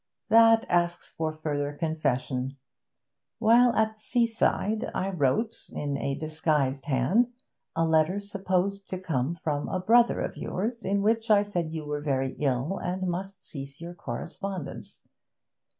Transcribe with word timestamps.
'That 0.29 0.65
asks 0.67 1.11
for 1.11 1.31
further 1.31 1.73
confession. 1.73 2.57
While 3.37 3.71
at 3.75 3.93
the 3.93 3.99
seaside 3.99 4.89
I 4.95 5.11
wrote, 5.11 5.69
in 5.69 5.95
a 5.95 6.15
disguised 6.15 6.85
hand, 6.85 7.27
a 7.75 7.85
letter 7.85 8.19
supposed 8.19 8.89
to 8.89 8.97
come 8.97 9.35
from 9.35 9.69
a 9.69 9.79
brother 9.79 10.19
of 10.21 10.37
yours 10.37 10.83
in 10.83 11.03
which 11.03 11.29
I 11.29 11.43
said 11.43 11.71
you 11.71 11.85
were 11.85 12.01
very 12.01 12.35
ill 12.39 12.79
and 12.79 13.07
must 13.07 13.43
cease 13.45 13.79
your 13.79 13.93
correspondence. 13.93 15.07